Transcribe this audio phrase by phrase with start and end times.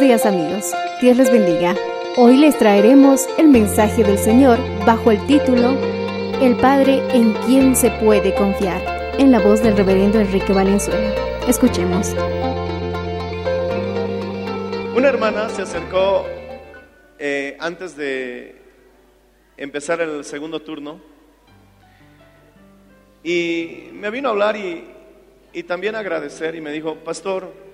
[0.00, 1.74] Días amigos, Dios les bendiga.
[2.16, 5.76] Hoy les traeremos el mensaje del Señor bajo el título
[6.40, 8.80] El Padre en quien se puede confiar,
[9.18, 11.12] en la voz del reverendo Enrique Valenzuela.
[11.48, 12.14] Escuchemos.
[14.94, 16.26] Una hermana se acercó
[17.18, 18.54] eh, antes de
[19.56, 21.00] empezar el segundo turno
[23.24, 24.84] y me vino a hablar y,
[25.52, 27.67] y también agradecer y me dijo, pastor,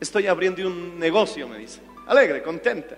[0.00, 2.96] estoy abriendo un negocio, me dice, alegre, contenta.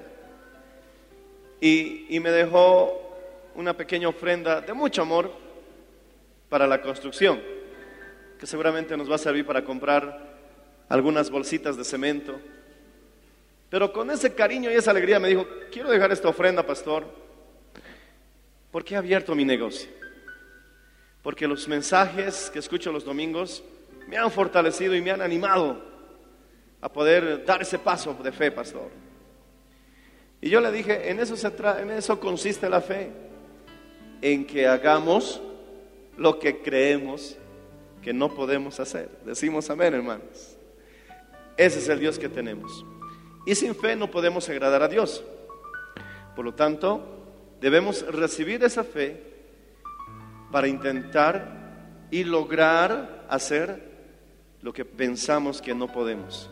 [1.61, 3.17] Y, y me dejó
[3.55, 5.33] una pequeña ofrenda de mucho amor
[6.49, 7.41] para la construcción,
[8.39, 10.33] que seguramente nos va a servir para comprar
[10.89, 12.39] algunas bolsitas de cemento.
[13.71, 17.07] Pero con ese cariño y esa alegría me dijo, quiero dejar esta ofrenda, pastor,
[18.71, 19.89] porque he abierto mi negocio.
[21.23, 23.63] Porque los mensajes que escucho los domingos
[24.09, 25.92] me han fortalecido y me han animado
[26.83, 28.91] a poder dar ese paso de fe, pastor.
[30.41, 31.47] Y yo le dije, en eso, se
[31.81, 33.11] en eso consiste la fe,
[34.21, 35.41] en que hagamos
[36.17, 37.37] lo que creemos
[38.03, 39.09] que no podemos hacer.
[39.25, 40.57] Decimos amén, hermanos.
[41.57, 42.85] Ese es el Dios que tenemos.
[43.47, 45.25] Y sin fe no podemos agradar a Dios.
[46.35, 47.01] Por lo tanto,
[47.61, 49.23] debemos recibir esa fe
[50.51, 53.93] para intentar y lograr hacer
[54.63, 56.51] lo que pensamos que no podemos.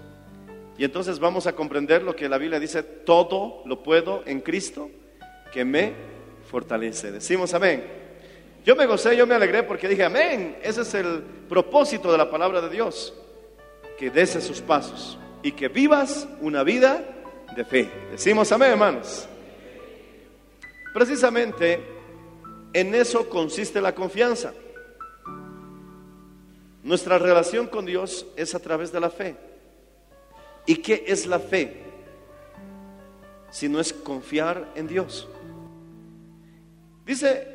[0.80, 4.88] Y entonces vamos a comprender lo que la Biblia dice, todo lo puedo en Cristo
[5.52, 5.92] que me
[6.50, 7.12] fortalece.
[7.12, 7.84] Decimos amén.
[8.64, 10.56] Yo me gocé, yo me alegré porque dije, amén.
[10.62, 13.12] Ese es el propósito de la palabra de Dios.
[13.98, 17.04] Que des sus pasos y que vivas una vida
[17.54, 17.90] de fe.
[18.10, 19.28] Decimos amén, hermanos.
[20.94, 21.78] Precisamente
[22.72, 24.54] en eso consiste la confianza.
[26.82, 29.49] Nuestra relación con Dios es a través de la fe.
[30.66, 31.82] ¿Y qué es la fe?
[33.50, 35.28] Si no es confiar en Dios.
[37.04, 37.46] Dice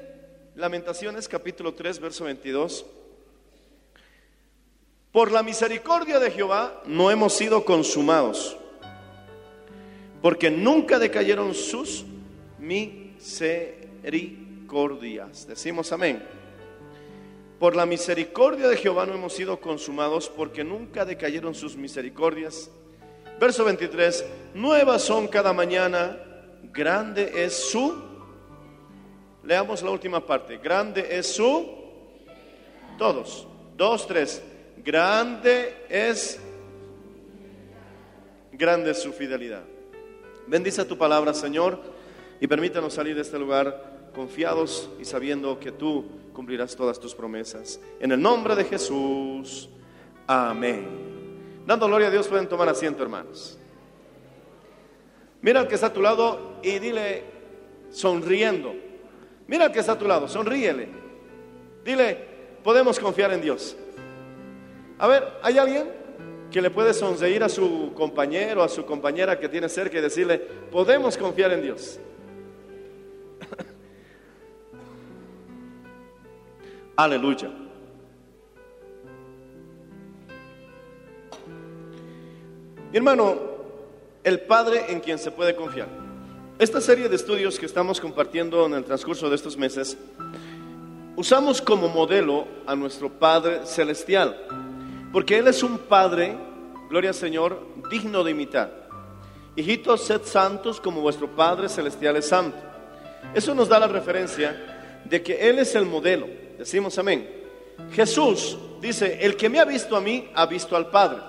[0.55, 2.85] Lamentaciones capítulo 3, verso 22.
[5.11, 8.57] Por la misericordia de Jehová no hemos sido consumados,
[10.21, 12.03] porque nunca decayeron sus
[12.59, 15.47] misericordias.
[15.47, 16.21] Decimos amén.
[17.59, 22.69] Por la misericordia de Jehová no hemos sido consumados, porque nunca decayeron sus misericordias.
[23.39, 26.17] Verso 23, nuevas son cada mañana,
[26.71, 28.03] grande es su...
[29.43, 31.67] Leamos la última parte, grande es su...
[32.97, 34.41] Todos, dos, tres.
[34.77, 36.39] Grande es...
[38.53, 39.63] Grande es su fidelidad.
[40.47, 41.79] Bendice tu palabra, Señor,
[42.39, 47.79] y permítanos salir de este lugar confiados y sabiendo que tú cumplirás todas tus promesas.
[47.99, 49.69] En el nombre de Jesús.
[50.25, 51.14] Amén.
[51.65, 53.57] Dando gloria a Dios, pueden tomar asiento, hermanos.
[55.41, 57.23] Mira al que está a tu lado y dile,
[57.91, 58.73] sonriendo.
[59.47, 60.89] Mira al que está a tu lado, sonríele.
[61.83, 62.17] Dile,
[62.63, 63.75] podemos confiar en Dios.
[64.97, 65.89] A ver, ¿hay alguien
[66.51, 70.37] que le puede sonreír a su compañero, a su compañera que tiene cerca y decirle,
[70.39, 71.99] podemos confiar en Dios?
[76.95, 77.64] Aleluya.
[82.95, 83.35] Hermano,
[84.23, 85.89] el Padre en quien se puede confiar.
[86.57, 89.97] Esta serie de estudios que estamos compartiendo en el transcurso de estos meses,
[91.17, 94.37] usamos como modelo a nuestro Padre Celestial,
[95.11, 96.37] porque Él es un Padre,
[96.89, 97.59] gloria al Señor,
[97.91, 98.87] digno de imitar.
[99.57, 102.57] Hijitos, sed santos como vuestro Padre Celestial es santo.
[103.33, 106.27] Eso nos da la referencia de que Él es el modelo.
[106.57, 107.29] Decimos amén.
[107.91, 111.19] Jesús dice, el que me ha visto a mí, ha visto al Padre.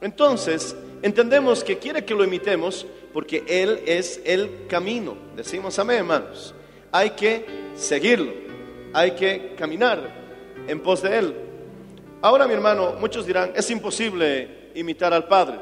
[0.00, 5.16] Entonces, entendemos que quiere que lo imitemos porque Él es el camino.
[5.36, 6.54] Decimos amén, hermanos.
[6.90, 7.44] Hay que
[7.74, 8.32] seguirlo,
[8.92, 10.00] hay que caminar
[10.66, 11.34] en pos de Él.
[12.20, 15.58] Ahora, mi hermano, muchos dirán, es imposible imitar al Padre.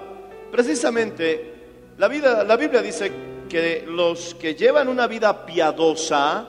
[0.52, 1.54] Precisamente,
[1.96, 3.10] la, vida, la Biblia dice
[3.48, 6.46] que los que llevan una vida piadosa,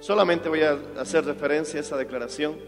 [0.00, 2.58] solamente voy a hacer referencia a esa declaración,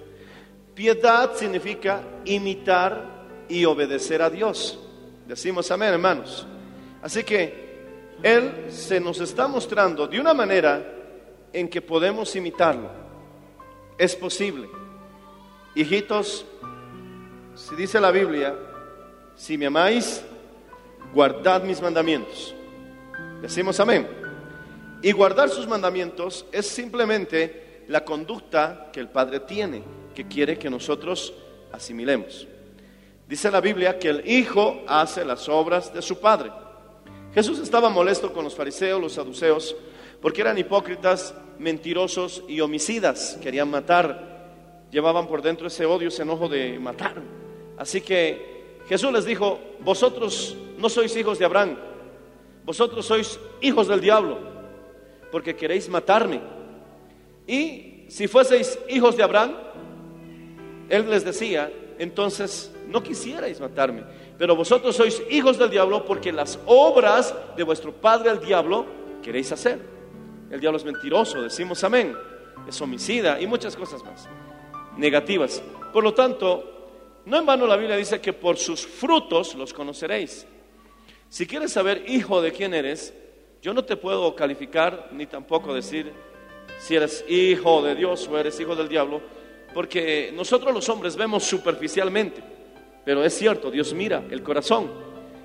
[0.75, 4.79] piedad significa imitar y obedecer a Dios.
[5.31, 6.44] Decimos amén, hermanos.
[7.00, 7.55] Así que
[8.21, 10.85] Él se nos está mostrando de una manera
[11.53, 12.91] en que podemos imitarlo.
[13.97, 14.69] Es posible.
[15.77, 16.44] Hijitos,
[17.55, 18.56] si dice la Biblia,
[19.37, 20.21] si me amáis,
[21.15, 22.53] guardad mis mandamientos.
[23.41, 24.09] Decimos amén.
[25.00, 30.69] Y guardar sus mandamientos es simplemente la conducta que el Padre tiene, que quiere que
[30.69, 31.33] nosotros
[31.71, 32.49] asimilemos.
[33.31, 36.50] Dice la Biblia que el Hijo hace las obras de su Padre.
[37.32, 39.77] Jesús estaba molesto con los fariseos, los saduceos,
[40.21, 43.38] porque eran hipócritas, mentirosos y homicidas.
[43.41, 47.23] Querían matar, llevaban por dentro ese odio, ese enojo de matar.
[47.79, 51.76] Así que Jesús les dijo, vosotros no sois hijos de Abraham,
[52.65, 54.38] vosotros sois hijos del diablo,
[55.31, 56.41] porque queréis matarme.
[57.47, 59.55] Y si fueseis hijos de Abraham,
[60.88, 64.04] él les decía, entonces no quisierais matarme,
[64.37, 68.87] pero vosotros sois hijos del diablo porque las obras de vuestro padre el diablo
[69.22, 69.78] queréis hacer.
[70.50, 72.16] El diablo es mentiroso, decimos amén,
[72.69, 74.28] es homicida y muchas cosas más
[74.96, 75.62] negativas.
[75.92, 80.46] Por lo tanto, no en vano la Biblia dice que por sus frutos los conoceréis.
[81.28, 83.14] Si quieres saber, hijo, de quién eres,
[83.62, 86.12] yo no te puedo calificar ni tampoco decir
[86.78, 89.20] si eres hijo de Dios o eres hijo del diablo,
[89.75, 92.42] porque nosotros los hombres vemos superficialmente,
[93.05, 94.91] pero es cierto, Dios mira el corazón.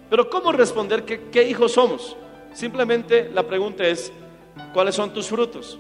[0.09, 2.15] Pero ¿cómo responder qué, qué hijos somos?
[2.53, 4.11] Simplemente la pregunta es,
[4.73, 5.77] ¿cuáles son tus frutos?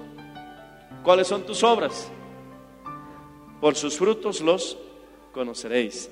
[1.03, 2.09] ¿Cuáles son tus obras?
[3.61, 4.77] Por sus frutos los
[5.31, 6.09] conoceréis.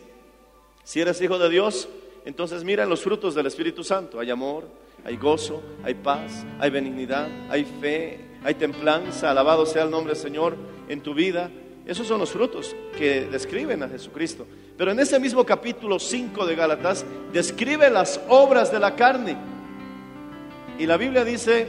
[0.84, 1.88] Si eres hijo de Dios,
[2.26, 4.20] entonces miren los frutos del Espíritu Santo.
[4.20, 4.68] Hay amor,
[5.04, 9.32] hay gozo, hay paz, hay benignidad, hay fe, hay templanza.
[9.32, 10.56] Alabado sea el nombre del Señor
[10.88, 11.50] en tu vida.
[11.86, 14.48] Esos son los frutos que describen a Jesucristo.
[14.78, 19.36] Pero en ese mismo capítulo 5 de Gálatas describe las obras de la carne.
[20.80, 21.68] Y la Biblia dice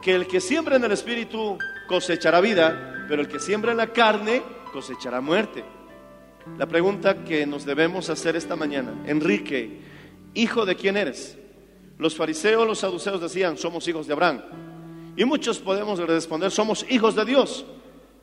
[0.00, 3.92] que el que siembra en el Espíritu cosechará vida, pero el que siembra en la
[3.92, 4.42] carne
[4.72, 5.62] cosechará muerte.
[6.56, 9.80] La pregunta que nos debemos hacer esta mañana, Enrique,
[10.32, 11.36] ¿hijo de quién eres?
[11.98, 14.40] Los fariseos, los saduceos decían, somos hijos de Abraham.
[15.16, 17.66] Y muchos podemos responder, somos hijos de Dios.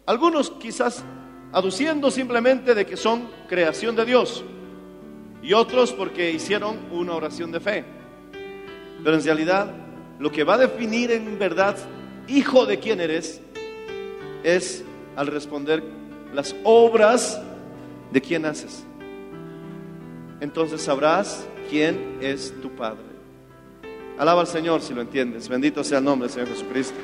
[0.07, 1.03] Algunos quizás
[1.57, 4.45] aduciendo simplemente de que son creación de Dios.
[5.41, 7.83] Y otros porque hicieron una oración de fe.
[9.03, 9.73] Pero en realidad,
[10.19, 11.75] lo que va a definir en verdad,
[12.27, 13.41] hijo de quién eres,
[14.43, 14.83] es
[15.15, 15.83] al responder
[16.31, 17.41] las obras
[18.11, 18.85] de quién haces.
[20.39, 23.01] Entonces sabrás quién es tu Padre.
[24.19, 25.49] Alaba al Señor si lo entiendes.
[25.49, 26.99] Bendito sea el nombre del Señor Jesucristo.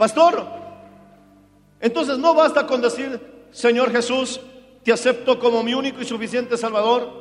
[0.00, 0.46] Pastor,
[1.78, 4.40] entonces no basta con decir, Señor Jesús,
[4.82, 7.12] te acepto como mi único y suficiente Salvador.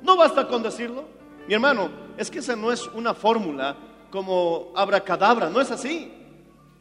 [0.00, 1.06] No basta con decirlo.
[1.48, 3.76] Mi hermano, es que esa no es una fórmula
[4.12, 6.12] como abracadabra, no es así.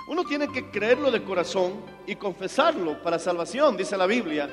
[0.07, 4.47] Uno tiene que creerlo de corazón y confesarlo para salvación, dice la Biblia.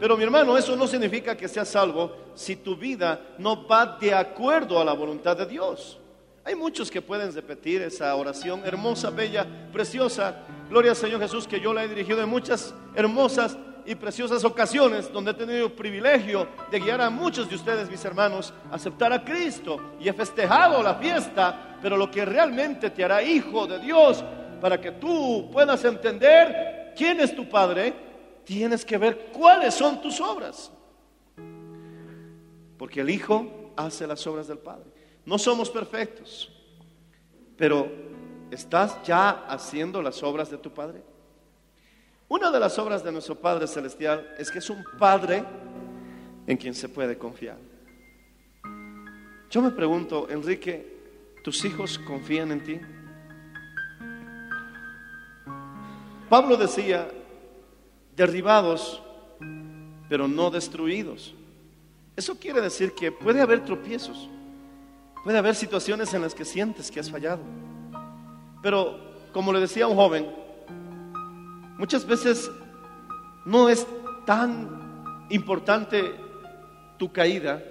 [0.00, 4.14] Pero mi hermano, eso no significa que seas salvo si tu vida no va de
[4.14, 5.99] acuerdo a la voluntad de Dios.
[6.50, 10.34] Hay muchos que pueden repetir esa oración hermosa, bella, preciosa.
[10.68, 15.12] Gloria al Señor Jesús, que yo la he dirigido en muchas hermosas y preciosas ocasiones
[15.12, 19.12] donde he tenido el privilegio de guiar a muchos de ustedes, mis hermanos, a aceptar
[19.12, 23.78] a Cristo y he festejado la fiesta, pero lo que realmente te hará hijo de
[23.78, 24.24] Dios
[24.60, 27.94] para que tú puedas entender quién es tu Padre,
[28.42, 30.72] tienes que ver cuáles son tus obras.
[32.76, 34.99] Porque el Hijo hace las obras del Padre.
[35.30, 36.50] No somos perfectos,
[37.56, 37.88] pero
[38.50, 41.04] ¿estás ya haciendo las obras de tu Padre?
[42.26, 45.44] Una de las obras de nuestro Padre Celestial es que es un Padre
[46.48, 47.58] en quien se puede confiar.
[49.48, 50.98] Yo me pregunto, Enrique,
[51.44, 52.80] ¿tus hijos confían en ti?
[56.28, 57.08] Pablo decía,
[58.16, 59.00] derribados,
[60.08, 61.36] pero no destruidos.
[62.16, 64.28] Eso quiere decir que puede haber tropiezos,
[65.24, 67.42] puede haber situaciones en las que sientes que has fallado.
[68.62, 68.98] Pero,
[69.32, 70.26] como le decía un joven,
[71.78, 72.50] muchas veces
[73.44, 73.86] no es
[74.26, 76.14] tan importante
[76.98, 77.62] tu caída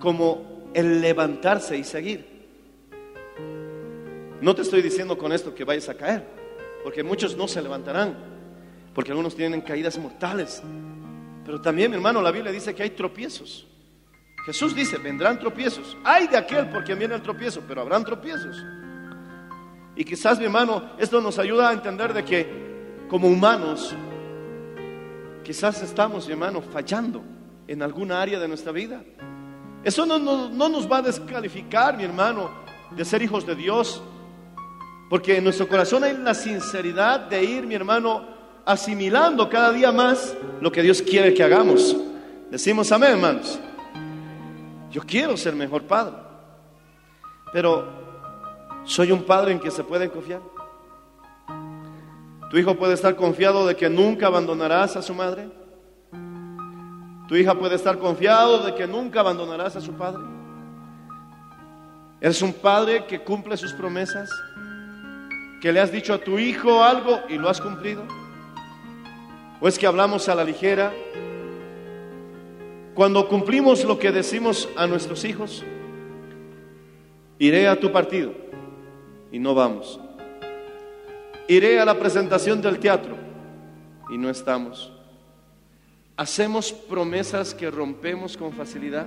[0.00, 2.30] como el levantarse y seguir.
[4.40, 6.26] No te estoy diciendo con esto que vayas a caer,
[6.82, 8.16] porque muchos no se levantarán,
[8.94, 10.62] porque algunos tienen caídas mortales.
[11.44, 13.66] Pero también, mi hermano, la Biblia dice que hay tropiezos.
[14.44, 15.96] Jesús dice, vendrán tropiezos.
[16.04, 18.64] Hay de aquel porque viene el tropiezo, pero habrán tropiezos.
[19.96, 23.94] Y quizás, mi hermano, esto nos ayuda a entender de que como humanos,
[25.42, 27.22] quizás estamos, mi hermano, fallando
[27.66, 29.02] en alguna área de nuestra vida.
[29.84, 32.50] Eso no, no, nos va a descalificar, mi hermano,
[32.90, 34.02] de ser hijos de Dios.
[35.08, 38.24] Porque en nuestro corazón hay la sinceridad de ir, mi hermano,
[38.64, 41.96] asimilando cada día más lo que Dios quiere que hagamos.
[42.50, 43.58] Decimos amén, hermanos.
[44.90, 46.14] Yo quiero ser mejor padre.
[47.52, 47.88] Pero
[48.84, 50.40] soy un padre en que se puede confiar.
[52.50, 55.48] Tu hijo puede estar confiado de que nunca abandonarás a su madre.
[57.28, 60.22] Tu hija puede estar confiado de que nunca abandonarás a su padre.
[62.20, 64.28] Eres un padre que cumple sus promesas,
[65.62, 68.02] que le has dicho a tu hijo algo y lo has cumplido.
[69.60, 70.92] O es que hablamos a la ligera.
[72.94, 75.64] Cuando cumplimos lo que decimos a nuestros hijos,
[77.38, 78.32] iré a tu partido
[79.30, 80.00] y no vamos.
[81.48, 83.16] Iré a la presentación del teatro
[84.10, 84.92] y no estamos.
[86.16, 89.06] ¿Hacemos promesas que rompemos con facilidad?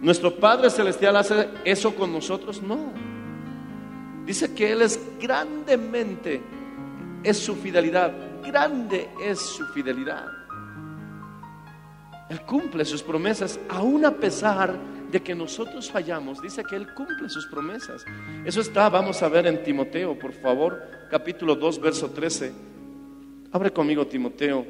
[0.00, 2.62] ¿Nuestro Padre Celestial hace eso con nosotros?
[2.62, 2.92] No.
[4.24, 6.40] Dice que Él es grandemente,
[7.22, 8.12] es su fidelidad,
[8.44, 10.26] grande es su fidelidad.
[12.28, 14.76] Él cumple sus promesas, aún a pesar
[15.10, 16.42] de que nosotros fallamos.
[16.42, 18.04] Dice que Él cumple sus promesas.
[18.44, 22.52] Eso está, vamos a ver en Timoteo, por favor, capítulo 2, verso 13.
[23.52, 24.66] Abre conmigo Timoteo.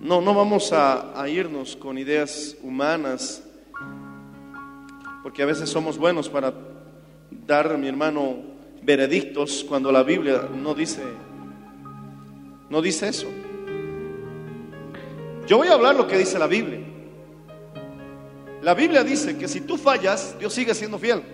[0.00, 3.42] No, no vamos a, irnos con ideas humanas,
[5.22, 6.54] porque a veces somos buenos para
[7.46, 8.38] dar, mi hermano,
[8.82, 11.02] veredictos cuando la Biblia no dice,
[12.70, 13.28] no dice eso.
[15.50, 16.78] Yo voy a hablar lo que dice la Biblia.
[18.62, 21.24] La Biblia dice que si tú fallas, Dios sigue siendo fiel.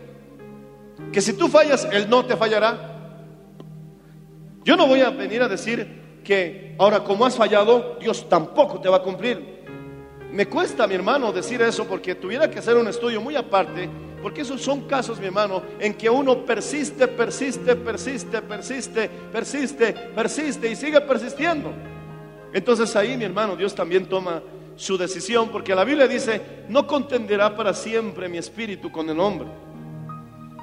[1.12, 2.94] Que si tú fallas, Él no te fallará.
[4.64, 8.88] Yo no voy a venir a decir que ahora como has fallado, Dios tampoco te
[8.88, 9.66] va a cumplir.
[10.32, 13.86] Me cuesta, mi hermano, decir eso porque tuviera que hacer un estudio muy aparte,
[14.22, 20.70] porque esos son casos, mi hermano, en que uno persiste, persiste, persiste, persiste, persiste, persiste
[20.70, 21.70] y sigue persistiendo.
[22.56, 24.42] Entonces ahí, mi hermano, Dios también toma
[24.76, 29.46] su decisión, porque la Biblia dice, no contenderá para siempre mi espíritu con el hombre.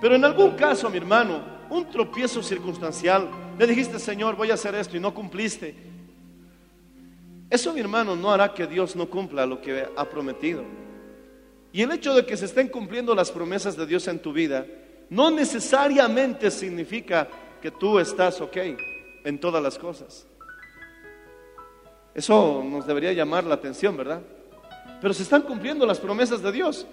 [0.01, 4.73] Pero en algún caso, mi hermano, un tropiezo circunstancial, le dijiste, Señor, voy a hacer
[4.73, 5.75] esto y no cumpliste.
[7.47, 10.63] Eso, mi hermano, no hará que Dios no cumpla lo que ha prometido.
[11.71, 14.65] Y el hecho de que se estén cumpliendo las promesas de Dios en tu vida,
[15.11, 17.27] no necesariamente significa
[17.61, 18.57] que tú estás ok
[19.25, 20.25] en todas las cosas.
[22.13, 24.21] Eso nos debería llamar la atención, ¿verdad?
[25.01, 26.85] Pero se están cumpliendo las promesas de Dios.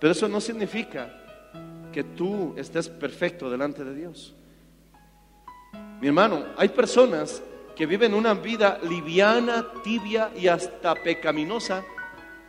[0.00, 1.10] Pero eso no significa
[1.92, 4.34] que tú estés perfecto delante de Dios.
[6.00, 7.42] Mi hermano, hay personas
[7.76, 11.84] que viven una vida liviana, tibia y hasta pecaminosa,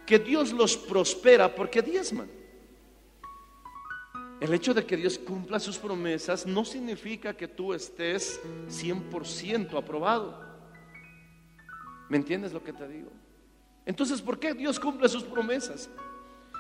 [0.05, 2.29] que Dios los prospera porque diezman.
[4.41, 10.52] El hecho de que Dios cumpla sus promesas no significa que tú estés 100% aprobado.
[12.09, 13.11] ¿Me entiendes lo que te digo?
[13.85, 15.89] Entonces, ¿por qué Dios cumple sus promesas?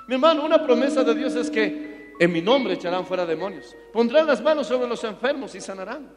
[0.07, 3.75] Mi hermano, una promesa de Dios es que en mi nombre echarán fuera demonios.
[3.91, 6.09] Pondrán las manos sobre los enfermos y sanarán.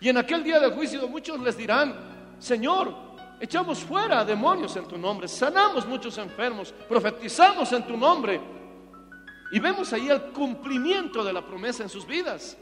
[0.00, 1.94] Y en aquel día del juicio muchos les dirán,
[2.38, 2.94] Señor,
[3.40, 8.40] echamos fuera demonios en tu nombre, sanamos muchos enfermos, profetizamos en tu nombre.
[9.50, 12.56] Y vemos ahí el cumplimiento de la promesa en sus vidas.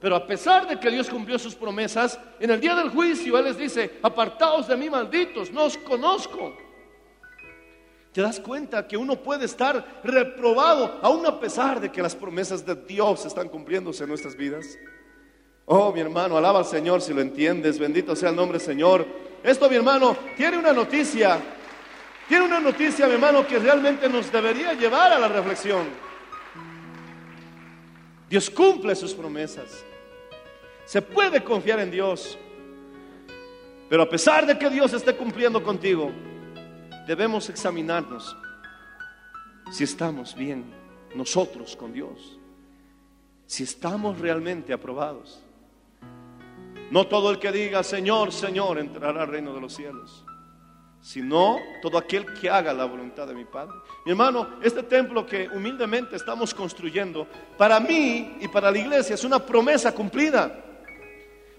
[0.00, 3.46] Pero a pesar de que Dios cumplió sus promesas, en el día del juicio Él
[3.46, 6.56] les dice, apartaos de mí malditos, no os conozco.
[8.12, 12.64] ¿Te das cuenta que uno puede estar reprobado aún a pesar de que las promesas
[12.64, 14.78] de Dios están cumpliéndose en nuestras vidas?
[15.66, 17.78] Oh, mi hermano, alaba al Señor si lo entiendes.
[17.78, 19.06] Bendito sea el nombre Señor.
[19.42, 21.38] Esto, mi hermano, tiene una noticia.
[22.26, 25.86] Tiene una noticia, mi hermano, que realmente nos debería llevar a la reflexión.
[28.28, 29.84] Dios cumple sus promesas.
[30.88, 32.38] Se puede confiar en Dios.
[33.90, 36.10] Pero a pesar de que Dios esté cumpliendo contigo,
[37.06, 38.34] debemos examinarnos
[39.70, 40.64] si estamos bien
[41.14, 42.38] nosotros con Dios,
[43.44, 45.42] si estamos realmente aprobados.
[46.90, 50.24] No todo el que diga Señor, Señor entrará al reino de los cielos,
[51.02, 53.74] sino todo aquel que haga la voluntad de mi Padre.
[54.06, 57.26] Mi hermano, este templo que humildemente estamos construyendo,
[57.58, 60.64] para mí y para la iglesia es una promesa cumplida.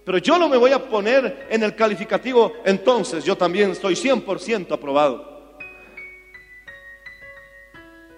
[0.03, 4.71] Pero yo no me voy a poner en el calificativo, entonces yo también estoy 100%
[4.71, 5.57] aprobado.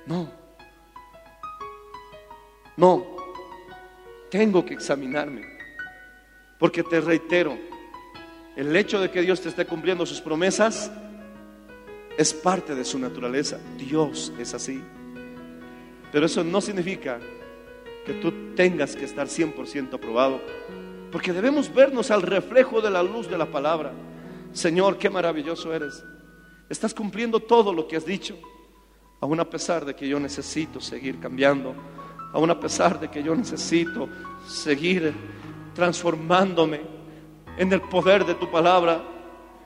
[0.05, 0.31] No.
[2.77, 3.05] No.
[4.29, 5.43] Tengo que examinarme.
[6.57, 7.57] Porque te reitero,
[8.55, 10.91] el hecho de que Dios te esté cumpliendo sus promesas
[12.17, 13.59] es parte de su naturaleza.
[13.77, 14.81] Dios es así.
[16.11, 17.19] Pero eso no significa
[18.05, 20.41] que tú tengas que estar 100% aprobado
[21.11, 23.91] porque debemos vernos al reflejo de la luz de la palabra.
[24.53, 26.03] Señor, qué maravilloso eres.
[26.69, 28.37] Estás cumpliendo todo lo que has dicho,
[29.19, 31.75] aun a pesar de que yo necesito seguir cambiando,
[32.33, 34.07] aun a pesar de que yo necesito
[34.47, 35.13] seguir
[35.75, 36.81] transformándome
[37.57, 39.03] en el poder de tu palabra,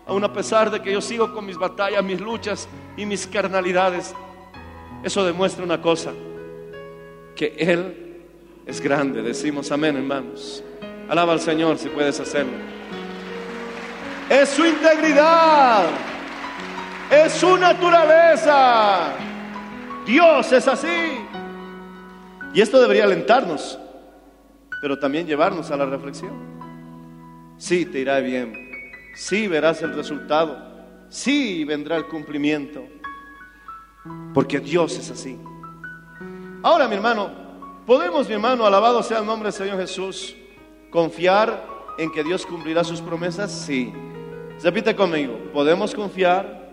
[0.08, 4.16] aun a pesar de que yo sigo con mis batallas, mis luchas y mis carnalidades.
[5.04, 6.12] Eso demuestra una cosa,
[7.36, 8.24] que Él
[8.66, 9.22] es grande.
[9.22, 10.64] Decimos amén, hermanos.
[11.08, 12.54] Alaba al Señor si puedes hacerlo.
[14.30, 15.86] Es su integridad.
[17.12, 19.14] Es su naturaleza.
[20.06, 21.20] Dios es así.
[22.54, 23.78] Y esto debería alentarnos,
[24.82, 26.34] pero también llevarnos a la reflexión.
[27.58, 28.72] Sí, te irá bien.
[29.14, 30.58] Sí, verás el resultado.
[31.10, 32.84] Sí, vendrá el cumplimiento.
[34.34, 35.40] Porque Dios es así.
[36.64, 37.30] Ahora, mi hermano,
[37.86, 40.36] podemos, mi hermano, alabado sea el nombre del Señor Jesús
[40.96, 41.62] ¿Confiar
[41.98, 43.52] en que Dios cumplirá sus promesas?
[43.52, 43.92] Sí.
[44.64, 46.70] Repite conmigo, ¿podemos confiar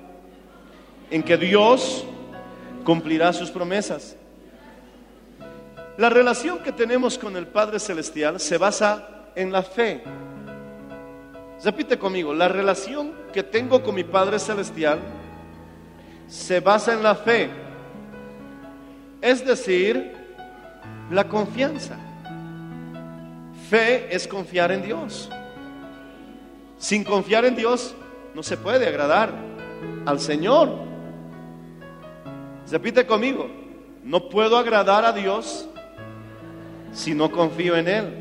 [1.10, 2.04] en que Dios
[2.84, 4.14] cumplirá sus promesas?
[5.96, 10.04] La relación que tenemos con el Padre Celestial se basa en la fe.
[11.64, 15.00] Repite conmigo, la relación que tengo con mi Padre Celestial
[16.28, 17.50] se basa en la fe.
[19.20, 20.12] Es decir,
[21.10, 22.11] la confianza.
[23.72, 25.30] Fe es confiar en Dios.
[26.76, 27.94] Sin confiar en Dios
[28.34, 29.32] no se puede agradar
[30.04, 30.68] al Señor.
[32.70, 33.48] Repite conmigo,
[34.04, 35.66] no puedo agradar a Dios
[36.92, 38.14] si no confío en Él.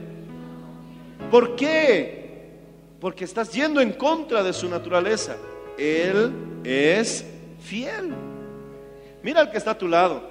[1.29, 2.53] ¿Por qué?
[3.01, 5.35] Porque estás yendo en contra de su naturaleza.
[5.77, 6.31] Él
[6.63, 7.25] es
[7.59, 8.13] fiel.
[9.21, 10.23] Mira al que está a tu lado.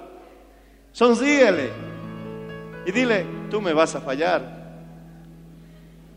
[0.91, 1.69] Sonríele
[2.87, 4.60] y dile, tú me vas a fallar.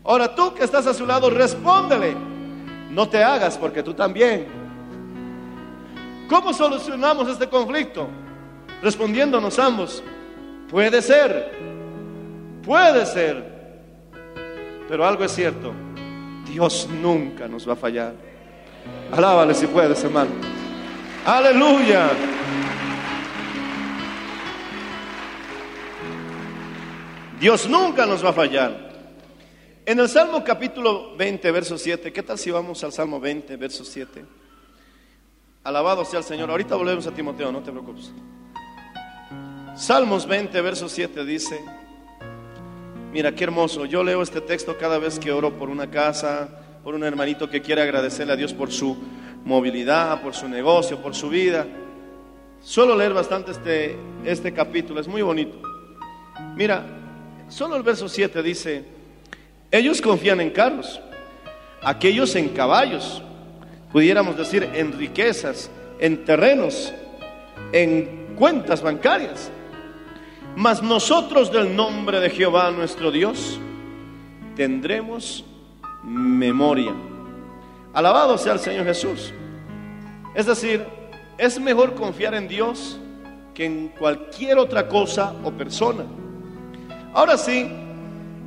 [0.05, 2.15] Ahora tú que estás a su lado, respóndele.
[2.91, 4.45] No te hagas porque tú también.
[6.29, 8.07] ¿Cómo solucionamos este conflicto?
[8.83, 10.03] Respondiéndonos ambos.
[10.69, 11.51] Puede ser.
[12.63, 13.43] Puede ser.
[14.87, 15.73] Pero algo es cierto.
[16.47, 18.13] Dios nunca nos va a fallar.
[19.11, 20.31] Alábale si puedes, hermano.
[21.25, 22.11] Aleluya.
[27.39, 28.84] Dios nunca nos va a fallar.
[29.87, 33.85] En el Salmo capítulo 20, verso 7, ¿qué tal si vamos al Salmo 20, verso
[33.85, 34.25] 7?
[35.63, 36.49] Alabado sea el Señor.
[36.49, 38.11] Ahorita volvemos a Timoteo, no te preocupes.
[39.75, 41.63] Salmos 20, verso 7 dice,
[43.11, 46.49] mira qué hermoso, yo leo este texto cada vez que oro por una casa,
[46.83, 48.97] por un hermanito que quiere agradecerle a Dios por su
[49.43, 51.67] movilidad, por su negocio, por su vida.
[52.59, 55.61] Suelo leer bastante este, este capítulo, es muy bonito.
[56.55, 56.87] Mira,
[57.49, 58.94] solo el verso 7 dice,
[59.71, 61.01] ellos confían en carros,
[61.81, 63.21] aquellos en caballos,
[63.91, 66.93] pudiéramos decir en riquezas, en terrenos,
[67.71, 69.51] en cuentas bancarias.
[70.55, 73.59] Mas nosotros del nombre de Jehová nuestro Dios
[74.55, 75.43] tendremos
[76.03, 76.93] memoria.
[77.93, 79.33] Alabado sea el Señor Jesús.
[80.33, 80.85] Es decir,
[81.37, 82.99] es mejor confiar en Dios
[83.53, 86.03] que en cualquier otra cosa o persona.
[87.13, 87.69] Ahora sí,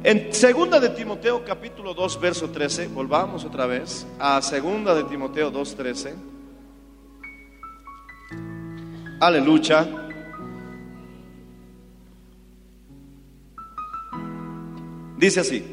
[0.04, 5.50] en segunda de Timoteo capítulo 2 verso 13, volvamos otra vez a segunda de Timoteo
[5.50, 6.14] 2 13.
[9.20, 9.86] Aleluya.
[15.16, 15.64] Dice así: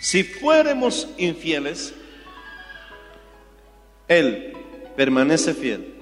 [0.00, 1.94] Si fuéramos infieles,
[4.08, 4.52] Él
[4.96, 5.94] permanece fiel.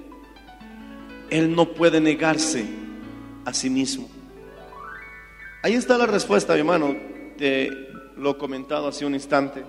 [1.29, 2.65] Él no puede negarse
[3.45, 4.10] a sí mismo.
[5.63, 6.95] Ahí está la respuesta, mi hermano.
[7.37, 7.69] Te
[8.17, 9.63] lo he comentado hace un instante.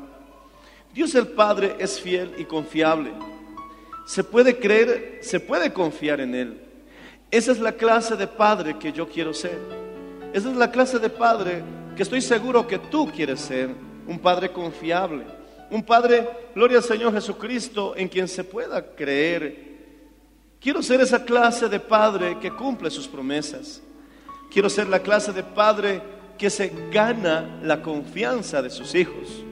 [0.95, 3.11] Dios el Padre es fiel y confiable.
[4.07, 6.61] Se puede creer, se puede confiar en Él.
[7.31, 9.59] Esa es la clase de padre que yo quiero ser.
[10.33, 11.63] Esa es la clase de padre
[11.95, 13.69] que estoy seguro que tú quieres ser.
[14.07, 15.25] Un padre confiable.
[15.71, 19.73] Un padre, gloria al Señor Jesucristo, en quien se pueda creer.
[20.59, 23.83] Quiero ser esa clase de padre que cumple sus promesas.
[24.53, 26.03] Quiero ser la clase de padre
[26.37, 29.43] que se gana la confianza de sus hijos.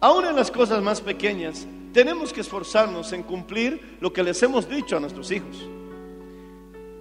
[0.00, 4.68] Aún en las cosas más pequeñas, tenemos que esforzarnos en cumplir lo que les hemos
[4.68, 5.66] dicho a nuestros hijos.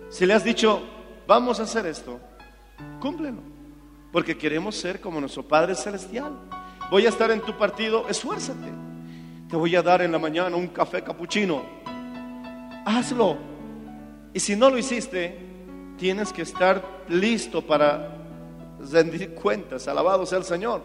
[0.10, 0.82] Si le has dicho,
[1.28, 2.18] vamos a hacer esto,
[3.02, 3.42] cúmplelo,
[4.12, 6.32] porque queremos ser como nuestro Padre Celestial.
[6.90, 8.70] Voy a estar en tu partido, esfuérzate.
[9.50, 11.62] Te voy a dar en la mañana un café capuchino.
[12.86, 13.38] Hazlo.
[14.34, 15.51] Y si no lo hiciste,
[16.02, 18.18] tienes que estar listo para
[18.92, 19.88] rendir cuentas.
[19.88, 20.82] Alabado sea el Señor.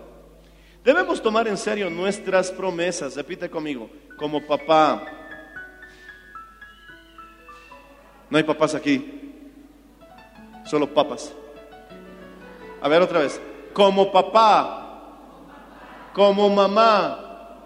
[0.84, 3.16] Debemos tomar en serio nuestras promesas.
[3.16, 5.06] Repite conmigo, como papá.
[8.28, 9.32] No hay papás aquí,
[10.66, 11.32] solo papas.
[12.82, 13.40] A ver otra vez.
[13.72, 15.16] Como papá,
[16.12, 17.56] como mamá,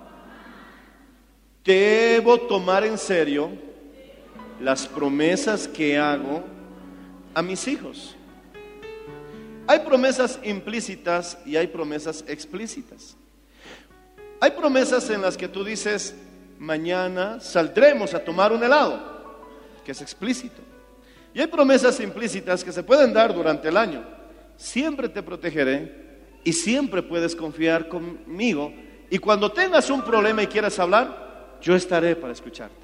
[1.65, 3.51] debo tomar en serio
[4.61, 6.60] las promesas que hago
[7.35, 8.17] a mis hijos.
[9.67, 13.17] Hay promesas implícitas y hay promesas explícitas.
[14.41, 16.15] Hay promesas en las que tú dices,
[16.59, 19.01] mañana saldremos a tomar un helado,
[19.85, 20.63] que es explícito.
[21.33, 24.03] Y hay promesas implícitas que se pueden dar durante el año.
[24.57, 28.73] Siempre te protegeré y siempre puedes confiar conmigo.
[29.09, 32.75] Y cuando tengas un problema y quieras hablar, yo estaré para escucharte.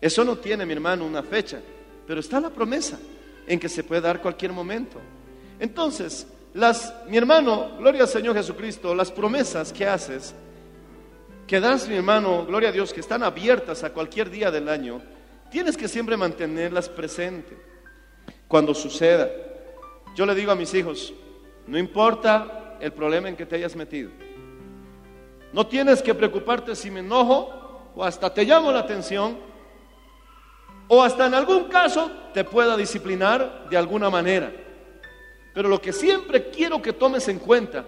[0.00, 1.60] Eso no tiene, mi hermano, una fecha,
[2.06, 2.98] pero está la promesa
[3.46, 5.00] en que se puede dar cualquier momento.
[5.58, 10.34] Entonces, las, mi hermano, gloria Señor Jesucristo, las promesas que haces,
[11.46, 15.02] que das, mi hermano, gloria a Dios, que están abiertas a cualquier día del año,
[15.50, 17.58] tienes que siempre mantenerlas presentes
[18.48, 19.28] cuando suceda.
[20.14, 21.12] Yo le digo a mis hijos,
[21.66, 24.10] no importa el problema en que te hayas metido,
[25.52, 29.51] no tienes que preocuparte si me enojo o hasta te llamo la atención
[30.94, 34.52] o hasta en algún caso te pueda disciplinar de alguna manera.
[35.54, 37.86] Pero lo que siempre quiero que tomes en cuenta,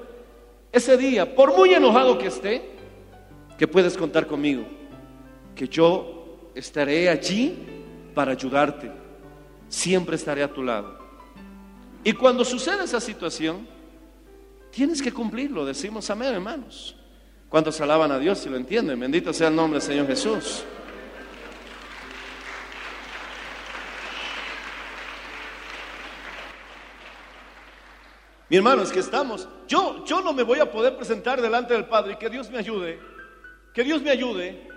[0.73, 2.71] ese día, por muy enojado que esté,
[3.59, 4.65] que puedes contar conmigo,
[5.55, 7.55] que yo estaré allí
[8.15, 8.91] para ayudarte,
[9.69, 10.99] siempre estaré a tu lado.
[12.05, 13.69] Y cuando suceda esa situación,
[14.71, 16.97] tienes que cumplirlo, decimos amén, hermanos.
[17.51, 20.65] Cuando alaban a Dios y lo entienden, bendito sea el nombre del Señor Jesús.
[28.49, 29.49] Mi hermano, es que estamos.
[29.67, 32.19] Yo, yo no me voy a poder presentar delante del Padre.
[32.19, 33.01] Que Dios me ayude.
[33.73, 34.69] Que Dios me ayude.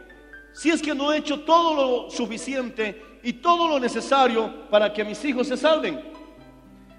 [0.53, 5.03] Si es que no he hecho todo lo suficiente y todo lo necesario para que
[5.03, 6.01] mis hijos se salven.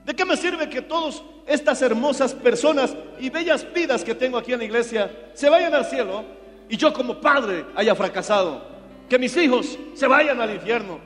[0.04, 4.52] ¿De qué me sirve que todas estas hermosas personas y bellas vidas que tengo aquí
[4.52, 6.24] en la iglesia se vayan al cielo
[6.68, 8.62] y yo como padre haya fracasado?
[9.08, 11.00] Que mis hijos se vayan al infierno.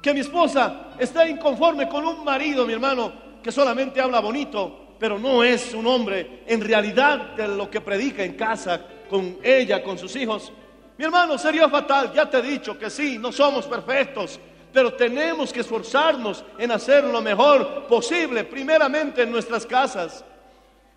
[0.00, 5.18] Que mi esposa esté inconforme con un marido, mi hermano, que solamente habla bonito pero
[5.18, 9.98] no es un hombre en realidad de lo que predica en casa con ella, con
[9.98, 10.52] sus hijos.
[10.98, 14.38] Mi hermano, sería fatal, ya te he dicho que sí, no somos perfectos,
[14.70, 20.22] pero tenemos que esforzarnos en hacer lo mejor posible, primeramente en nuestras casas.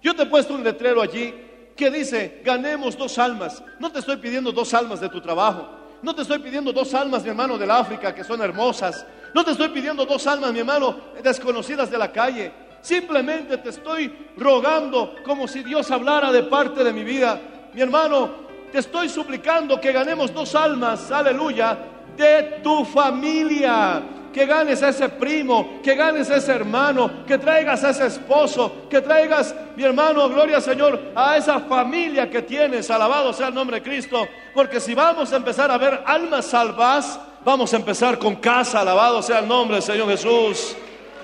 [0.02, 1.34] Yo te he puesto un letrero allí
[1.74, 3.64] que dice, ganemos dos almas.
[3.80, 5.70] No te estoy pidiendo dos almas de tu trabajo.
[6.02, 9.06] No te estoy pidiendo dos almas, mi hermano, del África, que son hermosas.
[9.34, 12.52] No te estoy pidiendo dos almas, mi hermano, desconocidas de la calle.
[12.84, 17.40] Simplemente te estoy rogando como si Dios hablara de parte de mi vida.
[17.74, 18.30] Mi hermano,
[18.74, 21.78] te estoy suplicando que ganemos dos almas, aleluya,
[22.18, 24.04] de tu familia.
[24.34, 28.88] Que ganes a ese primo, que ganes a ese hermano, que traigas a ese esposo,
[28.90, 32.92] que traigas, mi hermano, gloria al Señor, a esa familia que tienes.
[32.92, 34.28] Alabado sea el nombre de Cristo.
[34.54, 38.82] Porque si vamos a empezar a ver almas salvas, vamos a empezar con casa.
[38.82, 40.76] Alabado sea el nombre del Señor Jesús.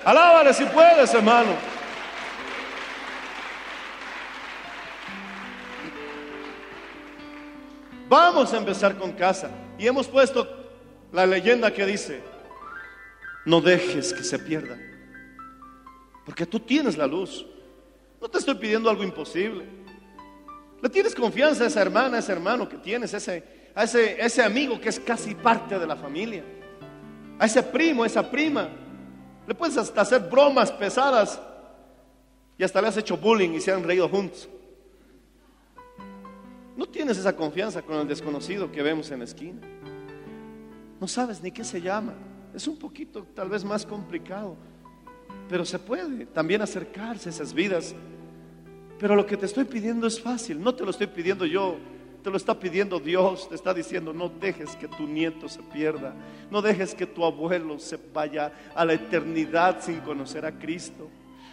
[0.04, 1.50] Alábale si puedes, hermano.
[8.08, 9.50] Vamos a empezar con casa.
[9.78, 10.48] Y hemos puesto
[11.12, 12.20] la leyenda que dice,
[13.44, 14.78] no dejes que se pierda.
[16.24, 17.46] Porque tú tienes la luz.
[18.20, 19.64] No te estoy pidiendo algo imposible.
[20.82, 24.26] Le tienes confianza a esa hermana, a ese hermano que tienes, ese a ese, a
[24.26, 26.42] ese amigo que es casi parte de la familia,
[27.38, 28.68] a ese primo, a esa prima.
[29.50, 31.40] Le puedes hasta hacer bromas pesadas
[32.56, 34.48] y hasta le has hecho bullying y se han reído juntos.
[36.76, 39.60] No tienes esa confianza con el desconocido que vemos en la esquina.
[41.00, 42.14] No sabes ni qué se llama.
[42.54, 44.56] Es un poquito tal vez más complicado,
[45.48, 47.92] pero se puede también acercarse a esas vidas.
[49.00, 51.76] Pero lo que te estoy pidiendo es fácil, no te lo estoy pidiendo yo,
[52.22, 56.14] te lo está pidiendo Dios, te está diciendo, no dejes que tu nieto se pierda,
[56.50, 61.08] no dejes que tu abuelo se vaya a la eternidad sin conocer a Cristo.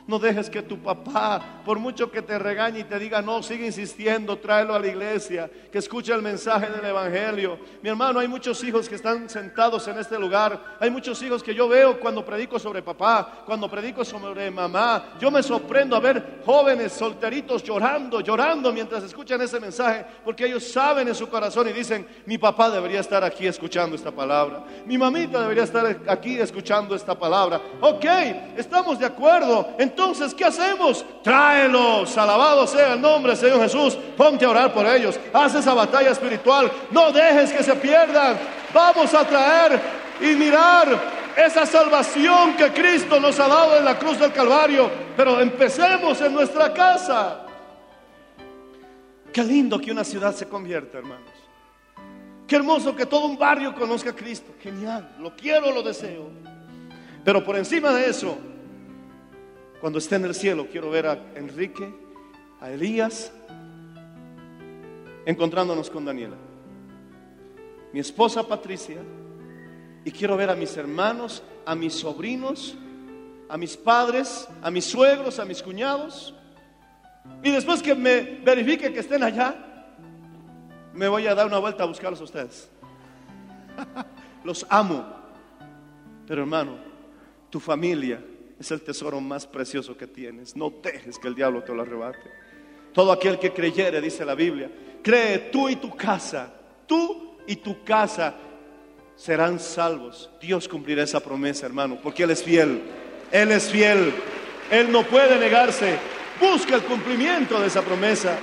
[0.08, 3.66] No dejes que tu papá, por mucho que te regañe y te diga, no, sigue
[3.66, 7.60] insistiendo, tráelo a la iglesia, que escuche el mensaje del Evangelio.
[7.82, 10.78] Mi hermano, hay muchos hijos que están sentados en este lugar.
[10.80, 15.18] Hay muchos hijos que yo veo cuando predico sobre papá, cuando predico sobre mamá.
[15.20, 20.64] Yo me sorprendo a ver jóvenes solteritos llorando, llorando mientras escuchan ese mensaje, porque ellos
[20.72, 24.64] saben en su corazón y dicen, mi papá debería estar aquí escuchando esta palabra.
[24.86, 27.62] Mi mamita debería estar aquí escuchando esta palabra.
[27.82, 28.06] Ok,
[28.56, 29.68] estamos de acuerdo.
[29.98, 31.04] Entonces, ¿qué hacemos?
[31.24, 33.98] Tráelos, alabado sea el nombre Señor Jesús.
[34.16, 35.20] Ponte a orar por ellos.
[35.34, 36.72] Haz esa batalla espiritual.
[36.92, 38.38] No dejes que se pierdan.
[38.72, 39.82] Vamos a traer
[40.22, 40.88] y mirar
[41.36, 44.88] esa salvación que Cristo nos ha dado en la cruz del Calvario.
[45.18, 47.48] Pero empecemos en nuestra casa.
[49.34, 51.32] Qué lindo que una ciudad se convierta, hermanos.
[52.46, 54.54] Qué hermoso que todo un barrio conozca a Cristo.
[54.62, 55.16] Genial.
[55.18, 56.30] Lo quiero, lo deseo.
[57.26, 58.38] Pero por encima de eso,
[59.80, 61.94] cuando esté en el cielo, quiero ver a Enrique,
[62.60, 63.32] a Elías,
[65.26, 66.38] encontrándonos con Daniela.
[67.94, 68.98] Mi esposa Patricia,
[70.04, 72.76] y quiero ver a mis hermanos, a mis sobrinos,
[73.50, 76.34] a mis padres, a mis suegros, a mis cuñados.
[77.44, 79.56] Y después que me verifique que estén allá,
[80.94, 82.70] me voy a dar una vuelta a buscarlos a ustedes.
[84.44, 85.06] Los amo.
[86.26, 86.78] Pero hermano,
[87.50, 88.20] tu familia
[88.60, 90.56] es el tesoro más precioso que tienes.
[90.56, 92.32] No dejes que el diablo te lo arrebate.
[92.94, 94.72] Todo aquel que creyere, dice la Biblia,
[95.04, 96.54] cree tú y tu casa,
[96.88, 98.36] tú y tu casa
[99.16, 100.30] serán salvos.
[100.42, 102.82] Dios cumplirá esa promesa, hermano, porque Él es fiel.
[103.32, 104.14] Él es fiel.
[104.72, 105.98] Él no puede negarse.
[106.40, 108.38] Busca el cumplimiento de esa promesa.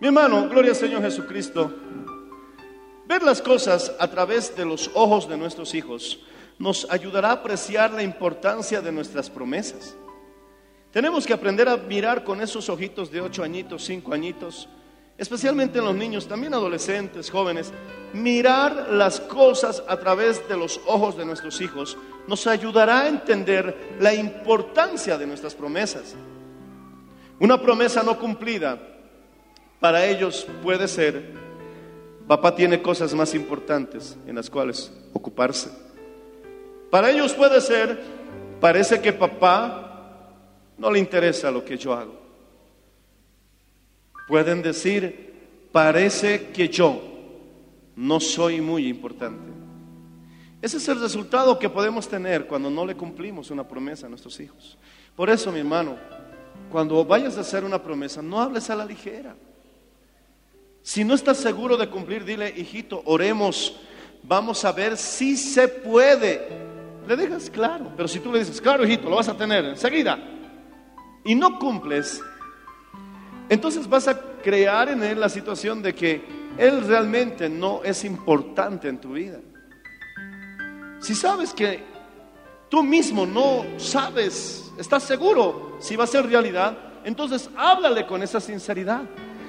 [0.00, 1.74] Mi hermano, gloria al Señor Jesucristo.
[3.10, 6.20] Ver las cosas a través de los ojos de nuestros hijos
[6.60, 9.96] nos ayudará a apreciar la importancia de nuestras promesas.
[10.92, 14.68] Tenemos que aprender a mirar con esos ojitos de ocho añitos, cinco añitos,
[15.18, 17.72] especialmente en los niños, también adolescentes, jóvenes.
[18.12, 23.96] Mirar las cosas a través de los ojos de nuestros hijos nos ayudará a entender
[23.98, 26.14] la importancia de nuestras promesas.
[27.40, 28.78] Una promesa no cumplida
[29.80, 31.49] para ellos puede ser,
[32.30, 35.68] papá tiene cosas más importantes en las cuales ocuparse.
[36.88, 38.00] Para ellos puede ser,
[38.60, 40.30] parece que papá
[40.78, 42.14] no le interesa lo que yo hago.
[44.28, 45.34] Pueden decir,
[45.72, 47.02] parece que yo
[47.96, 49.50] no soy muy importante.
[50.62, 54.38] Ese es el resultado que podemos tener cuando no le cumplimos una promesa a nuestros
[54.38, 54.78] hijos.
[55.16, 55.96] Por eso, mi hermano,
[56.70, 59.34] cuando vayas a hacer una promesa, no hables a la ligera.
[60.82, 63.76] Si no estás seguro de cumplir, dile, hijito, oremos,
[64.22, 66.48] vamos a ver si se puede.
[67.06, 70.18] Le dejas claro, pero si tú le dices, claro, hijito, lo vas a tener enseguida,
[71.24, 72.20] y no cumples,
[73.48, 76.22] entonces vas a crear en él la situación de que
[76.56, 79.40] él realmente no es importante en tu vida.
[81.00, 81.82] Si sabes que
[82.68, 88.40] tú mismo no sabes, estás seguro si va a ser realidad, entonces háblale con esa
[88.40, 89.02] sinceridad.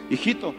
[0.09, 0.55] Hijito,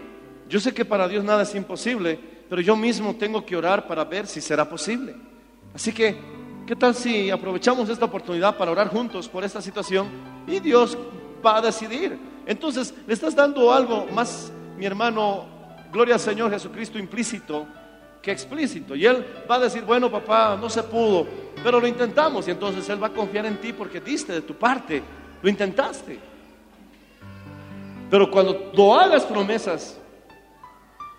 [0.53, 4.05] yo sé que para Dios nada es imposible, pero yo mismo tengo que orar para
[4.05, 5.17] ver si será posible.
[5.75, 6.15] Así que,
[6.67, 10.09] ¿qué tal si aprovechamos esta oportunidad para orar juntos por esta situación
[10.47, 10.99] y Dios
[11.43, 12.19] va a decidir?
[12.45, 15.47] Entonces, le estás dando algo más, mi hermano,
[15.91, 17.67] gloria al Señor Jesucristo, implícito
[18.21, 18.95] que explícito.
[18.95, 21.27] Y Él va a decir, bueno, papá, no se pudo,
[21.65, 22.47] pero lo intentamos.
[22.47, 25.03] Y entonces Él va a confiar en ti porque diste de tu parte,
[25.41, 26.19] lo intentaste.
[28.11, 29.99] Pero cuando tú hagas promesas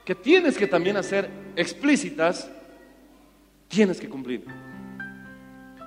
[0.06, 2.50] que tienes que también hacer explícitas,
[3.68, 4.46] tienes que cumplir.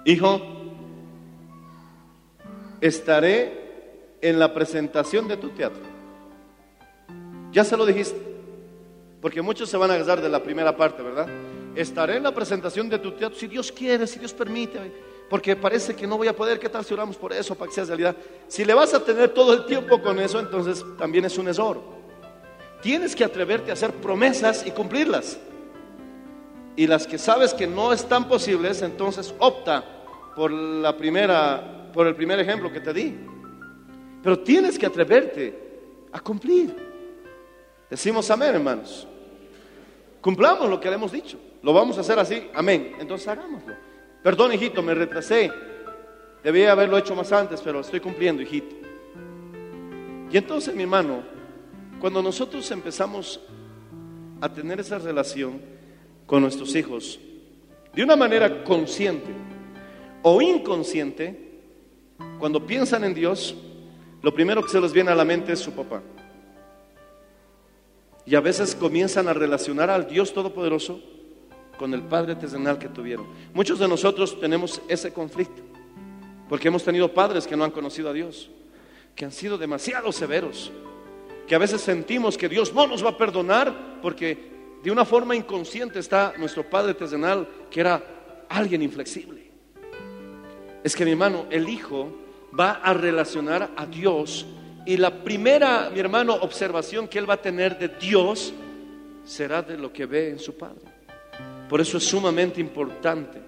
[0.04, 0.40] Hijo,
[2.80, 3.66] estaré
[4.20, 5.82] en la presentación de tu teatro.
[7.52, 8.20] Ya se lo dijiste,
[9.20, 11.26] porque muchos se van a agarrar de la primera parte, ¿verdad?
[11.74, 15.06] Estaré en la presentación de tu teatro, si Dios quiere, si Dios permite.
[15.28, 17.74] porque parece que no voy a poder, ¿qué tal si oramos por eso para que
[17.74, 18.16] sea realidad?
[18.46, 22.05] Si le vas a tener todo el tiempo con eso, entonces también es un error.
[22.86, 25.36] Tienes que atreverte a hacer promesas y cumplirlas.
[26.76, 29.84] Y las que sabes que no están posibles, entonces opta
[30.36, 33.12] por la primera, por el primer ejemplo que te di.
[34.22, 35.52] Pero tienes que atreverte
[36.12, 36.76] a cumplir.
[37.90, 39.08] Decimos amén, hermanos.
[40.20, 41.40] Cumplamos lo que le hemos dicho.
[41.64, 42.94] Lo vamos a hacer así, amén.
[43.00, 43.74] Entonces hagámoslo.
[44.22, 45.50] Perdón, hijito, me retrasé.
[46.44, 48.76] Debía haberlo hecho más antes, pero estoy cumpliendo, hijito.
[50.30, 51.34] Y entonces, mi hermano,
[52.00, 53.40] cuando nosotros empezamos
[54.40, 55.60] a tener esa relación
[56.26, 57.18] con nuestros hijos,
[57.94, 59.32] de una manera consciente
[60.22, 61.60] o inconsciente,
[62.38, 63.54] cuando piensan en Dios,
[64.22, 66.02] lo primero que se les viene a la mente es su papá.
[68.26, 71.00] Y a veces comienzan a relacionar al Dios Todopoderoso
[71.78, 73.26] con el Padre terrenal que tuvieron.
[73.54, 75.62] Muchos de nosotros tenemos ese conflicto,
[76.48, 78.50] porque hemos tenido padres que no han conocido a Dios,
[79.14, 80.72] que han sido demasiado severos,
[81.46, 85.34] que a veces sentimos que Dios no nos va a perdonar porque de una forma
[85.34, 88.02] inconsciente está nuestro Padre terrenal, que era
[88.48, 89.50] alguien inflexible.
[90.82, 92.12] Es que mi hermano, el Hijo
[92.58, 94.46] va a relacionar a Dios
[94.84, 98.52] y la primera, mi hermano, observación que él va a tener de Dios
[99.24, 100.82] será de lo que ve en su Padre.
[101.68, 103.40] Por eso es sumamente importante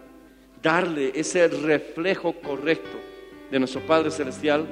[0.60, 2.98] darle ese reflejo correcto
[3.50, 4.66] de nuestro Padre Celestial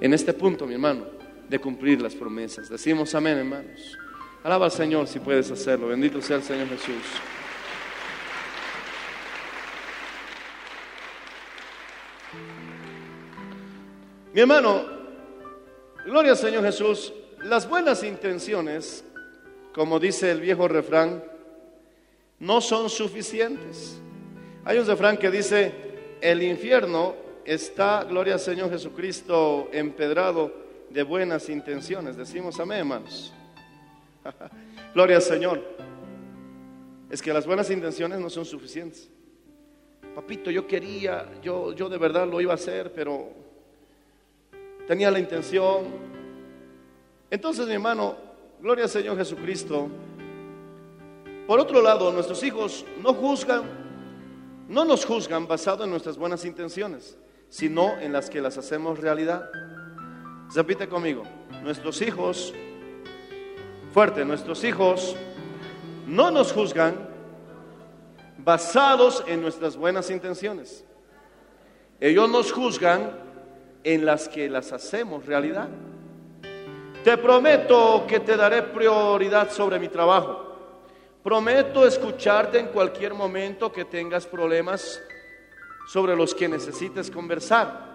[0.00, 1.19] en este punto, mi hermano,
[1.50, 2.68] de cumplir las promesas.
[2.68, 3.98] Decimos amén, hermanos.
[4.44, 5.88] Alaba al Señor si puedes hacerlo.
[5.88, 6.94] Bendito sea el Señor Jesús.
[14.32, 14.86] Mi hermano,
[16.06, 19.04] gloria al Señor Jesús, las buenas intenciones,
[19.74, 21.24] como dice el viejo refrán,
[22.38, 24.00] no son suficientes.
[24.64, 25.72] Hay un refrán que dice,
[26.20, 32.16] el infierno está, gloria al Señor Jesucristo, empedrado de buenas intenciones.
[32.16, 33.32] Decimos amén, hermanos.
[34.94, 35.62] gloria al Señor.
[37.08, 39.08] Es que las buenas intenciones no son suficientes.
[40.14, 43.30] Papito, yo quería, yo, yo de verdad lo iba a hacer, pero
[44.86, 45.86] tenía la intención.
[47.30, 48.16] Entonces, mi hermano,
[48.60, 49.88] gloria al Señor Jesucristo.
[51.46, 53.62] Por otro lado, nuestros hijos no juzgan,
[54.68, 57.16] no nos juzgan basado en nuestras buenas intenciones,
[57.48, 59.50] sino en las que las hacemos realidad.
[60.52, 61.22] Repite conmigo,
[61.62, 62.52] nuestros hijos,
[63.92, 65.14] fuerte, nuestros hijos
[66.08, 67.08] no nos juzgan
[68.38, 70.84] basados en nuestras buenas intenciones.
[72.00, 73.12] Ellos nos juzgan
[73.84, 75.68] en las que las hacemos realidad.
[77.04, 80.56] Te prometo que te daré prioridad sobre mi trabajo.
[81.22, 85.00] Prometo escucharte en cualquier momento que tengas problemas
[85.86, 87.89] sobre los que necesites conversar.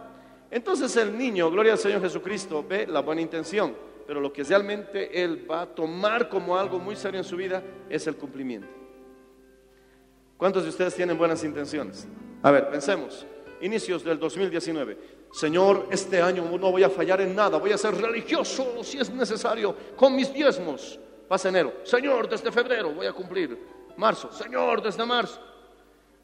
[0.55, 3.75] Entonces el niño, gloria al Señor Jesucristo, ve la buena intención,
[4.07, 7.61] pero lo que realmente él va a tomar como algo muy serio en su vida
[7.89, 8.69] es el cumplimiento.
[10.37, 12.07] ¿Cuántos de ustedes tienen buenas intenciones?
[12.41, 13.25] A ver, pensemos.
[13.59, 14.97] Inicios del 2019.
[15.33, 19.09] Señor, este año no voy a fallar en nada, voy a ser religioso si es
[19.09, 20.97] necesario, con mis diezmos.
[21.27, 21.73] Pasa enero.
[21.83, 23.59] Señor, desde febrero voy a cumplir.
[23.97, 24.31] Marzo.
[24.31, 25.37] Señor, desde marzo.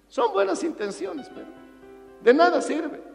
[0.07, 1.47] Son buenas intenciones, pero
[2.23, 3.10] de nada sirve.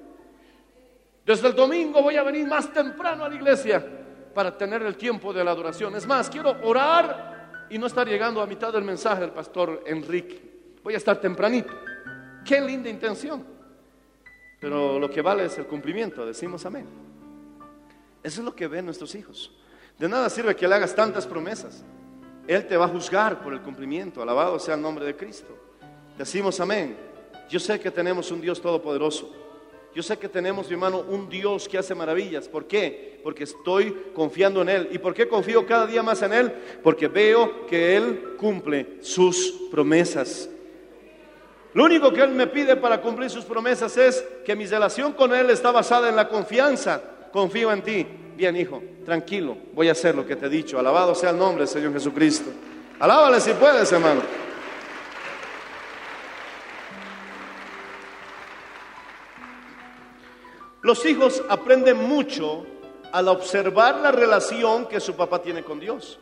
[1.27, 3.85] Desde el domingo voy a venir más temprano a la iglesia
[4.33, 5.97] para tener el tiempo de la adoración.
[5.97, 10.41] Es más, quiero orar y no estar llegando a mitad del mensaje del pastor Enrique.
[10.85, 11.75] Voy a estar tempranito.
[12.45, 13.45] Qué linda intención.
[14.61, 16.25] Pero lo que vale es el cumplimiento.
[16.25, 16.87] Decimos amén.
[18.23, 19.53] Eso es lo que ven nuestros hijos.
[19.99, 21.85] De nada sirve que le hagas tantas promesas.
[22.47, 24.23] Él te va a juzgar por el cumplimiento.
[24.23, 25.59] Alabado sea el nombre de Cristo.
[26.17, 26.97] Decimos amén.
[27.51, 29.35] Yo sé que tenemos un Dios todopoderoso.
[29.97, 32.49] Yo sé que tenemos, mi hermano, un Dios que hace maravillas.
[32.49, 33.19] ¿Por qué?
[33.23, 34.89] Porque estoy confiando en Él.
[34.93, 36.53] ¿Y por qué confío cada día más en Él?
[36.83, 40.51] Porque veo que Él cumple sus promesas.
[41.73, 45.35] Lo único que Él me pide para cumplir sus promesas es que mi relación con
[45.35, 47.01] Él está basada en la confianza.
[47.33, 48.07] Confío en ti.
[48.37, 50.79] Bien, hijo, tranquilo, voy a hacer lo que te he dicho.
[50.79, 52.51] Alabado sea el nombre del Señor Jesucristo.
[53.01, 54.21] Alábale si puedes, hermano.
[60.87, 62.65] Los hijos aprenden mucho
[63.11, 66.21] al observar la relación que su papá tiene con Dios.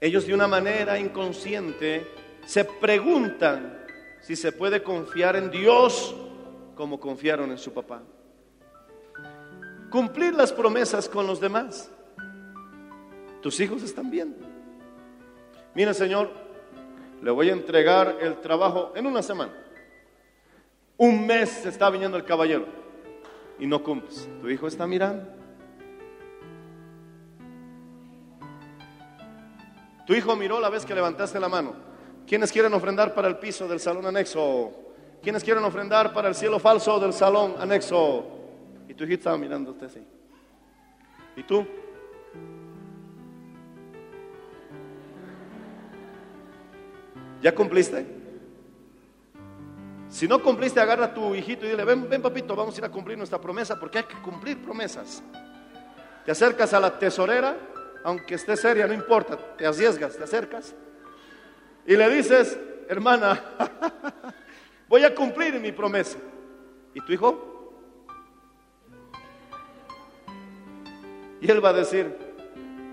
[0.00, 2.06] Ellos de una manera inconsciente
[2.46, 3.84] se preguntan
[4.22, 6.14] si se puede confiar en Dios
[6.74, 8.00] como confiaron en su papá.
[9.90, 11.90] Cumplir las promesas con los demás.
[13.42, 14.38] Tus hijos están viendo.
[15.74, 16.30] Mira, Señor,
[17.20, 19.52] le voy a entregar el trabajo en una semana.
[20.96, 22.80] Un mes está viniendo el caballero
[23.60, 24.28] y no cumples.
[24.40, 25.28] Tu hijo está mirando.
[30.06, 31.74] Tu hijo miró la vez que levantaste la mano.
[32.26, 34.72] ¿Quiénes quieren ofrendar para el piso del salón anexo?
[35.22, 38.26] ¿Quiénes quieren ofrendar para el cielo falso del salón anexo?
[38.88, 40.00] Y tu hijo estaba mirándote así.
[41.36, 41.66] ¿Y tú?
[47.42, 48.19] ¿Ya cumpliste?
[50.10, 52.84] Si no cumpliste, agarra a tu hijito y dile, ven, ven papito, vamos a ir
[52.84, 55.22] a cumplir nuestra promesa, porque hay que cumplir promesas.
[56.24, 57.56] Te acercas a la tesorera,
[58.04, 60.74] aunque esté seria, no importa, te arriesgas, te acercas
[61.86, 62.58] y le dices,
[62.88, 63.40] hermana,
[64.88, 66.18] voy a cumplir mi promesa.
[66.92, 67.72] ¿Y tu hijo?
[71.40, 72.16] Y él va a decir,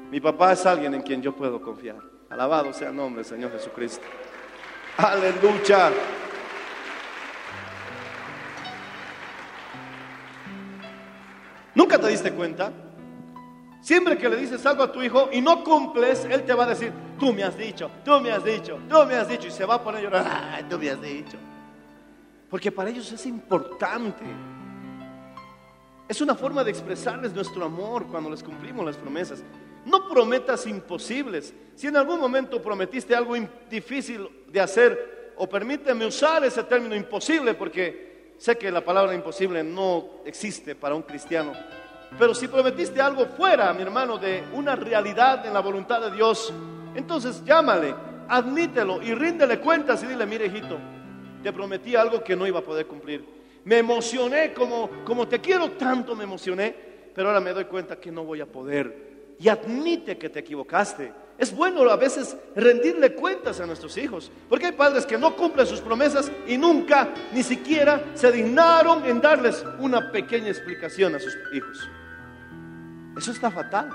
[0.10, 1.98] mi papá es alguien en quien yo puedo confiar.
[2.30, 4.06] Alabado sea el nombre del Señor Jesucristo.
[4.98, 5.92] Aleluya.
[11.78, 12.74] ¿Nunca te diste cuenta?
[13.82, 16.70] Siempre que le dices algo a tu hijo y no cumples, él te va a
[16.70, 19.48] decir, tú me has dicho, tú me has dicho, tú me has dicho.
[19.48, 21.38] Y se va a poner a llorar, "Ay, tú me has dicho.
[22.50, 24.24] Porque para ellos es importante.
[26.08, 29.44] Es una forma de expresarles nuestro amor cuando les cumplimos las promesas.
[29.86, 31.54] No prometas imposibles.
[31.76, 33.36] Si en algún momento prometiste algo
[33.70, 38.07] difícil de hacer, o permíteme usar ese término imposible, porque
[38.38, 41.54] sé que la palabra imposible no existe para un cristiano.
[42.18, 46.54] Pero si prometiste algo fuera, mi hermano, de una realidad en la voluntad de Dios,
[46.96, 47.94] entonces llámale,
[48.28, 50.78] admítelo y ríndele cuentas y dile, mire hijito,
[51.44, 53.26] te prometí algo que no iba a poder cumplir.
[53.66, 56.74] Me emocioné como, como te quiero tanto, me emocioné,
[57.14, 59.36] pero ahora me doy cuenta que no voy a poder.
[59.40, 61.12] Y admite que te equivocaste.
[61.38, 65.68] Es bueno a veces rendirle cuentas a nuestros hijos, porque hay padres que no cumplen
[65.68, 71.38] sus promesas y nunca, ni siquiera, se dignaron en darles una pequeña explicación a sus
[71.54, 71.88] hijos.
[73.16, 73.90] Eso está fatal.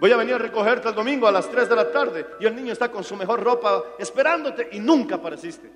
[0.00, 2.54] Voy a venir a recogerte el domingo a las 3 de la tarde y el
[2.54, 5.70] niño está con su mejor ropa esperándote y nunca apareciste.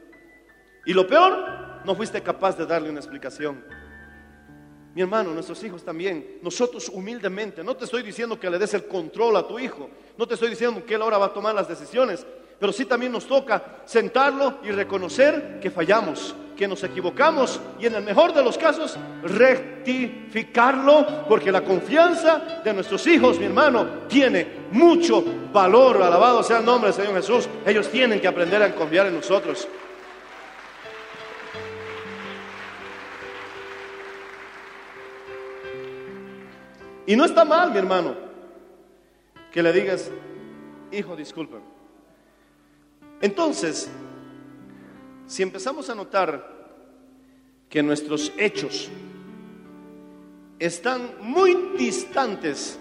[0.86, 3.64] Y lo peor, no fuiste capaz de darle una explicación.
[4.95, 8.86] Mi hermano, nuestros hijos también, nosotros humildemente, no te estoy diciendo que le des el
[8.89, 9.89] control a tu hijo,
[10.19, 12.27] no te estoy diciendo que él ahora va a tomar las decisiones,
[12.59, 17.95] pero sí también nos toca sentarlo y reconocer que fallamos, que nos equivocamos y en
[17.95, 24.66] el mejor de los casos rectificarlo, porque la confianza de nuestros hijos, mi hermano, tiene
[24.73, 26.03] mucho valor.
[26.03, 27.49] Alabado sea el nombre del Señor Jesús.
[27.64, 29.69] Ellos tienen que aprender a confiar en nosotros.
[37.07, 38.28] Y no está mal, mi hermano,
[39.53, 40.11] que le digas,
[40.92, 41.64] hijo, discúlpame.
[43.20, 43.88] Entonces,
[45.26, 46.57] si empezamos a notar
[47.68, 48.88] que nuestros hechos
[50.59, 52.78] están muy distantes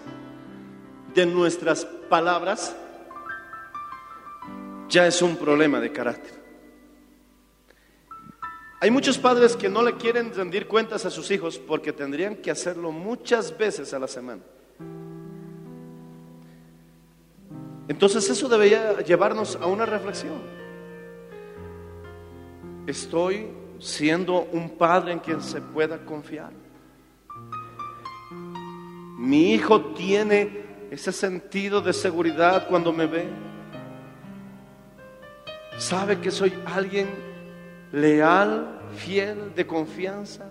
[1.14, 2.74] de nuestras palabras,
[4.88, 6.38] ya es un problema de carácter.
[8.80, 12.50] Hay muchos padres que no le quieren rendir cuentas a sus hijos porque tendrían que
[12.50, 14.42] hacerlo muchas veces a la semana.
[17.88, 20.38] Entonces eso debería llevarnos a una reflexión.
[22.86, 26.52] Estoy siendo un padre en quien se pueda confiar.
[29.18, 33.28] Mi hijo tiene ese sentido de seguridad cuando me ve.
[35.78, 37.08] Sabe que soy alguien
[37.92, 40.50] leal, fiel, de confianza.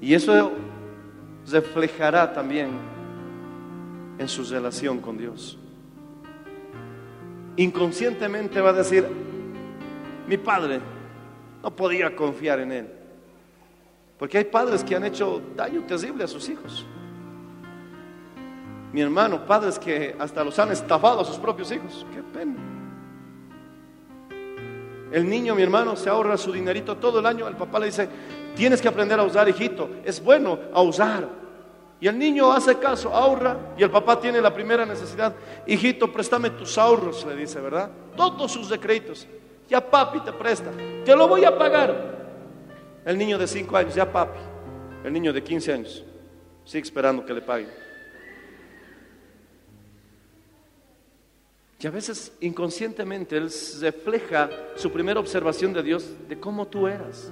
[0.00, 0.52] Y eso
[1.50, 2.70] reflejará también
[4.18, 5.58] en su relación con Dios.
[7.56, 9.06] Inconscientemente va a decir,
[10.26, 10.80] mi padre
[11.62, 12.88] no podía confiar en él.
[14.18, 16.84] Porque hay padres que han hecho daño terrible a sus hijos.
[18.92, 22.04] Mi hermano, padres que hasta los han estafado a sus propios hijos.
[22.12, 22.56] Qué pena.
[25.12, 27.48] El niño, mi hermano, se ahorra su dinerito todo el año.
[27.48, 28.08] El papá le dice,
[28.54, 29.88] tienes que aprender a usar, hijito.
[30.04, 31.28] Es bueno a usar.
[32.00, 33.74] Y el niño hace caso, ahorra.
[33.76, 35.34] Y el papá tiene la primera necesidad.
[35.66, 37.90] Hijito, préstame tus ahorros, le dice, ¿verdad?
[38.16, 39.26] Todos sus decretos.
[39.68, 40.70] Ya papi te presta.
[41.04, 42.16] Te lo voy a pagar.
[43.04, 44.38] El niño de 5 años, ya papi.
[45.04, 46.04] El niño de 15 años,
[46.64, 47.70] sigue esperando que le paguen.
[51.80, 57.30] Y a veces inconscientemente Él refleja su primera observación de Dios de cómo tú eras.